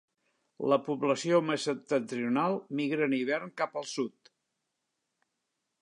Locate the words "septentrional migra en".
1.69-3.15